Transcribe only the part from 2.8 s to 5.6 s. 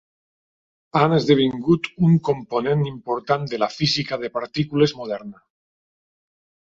important de la física de partícules moderna.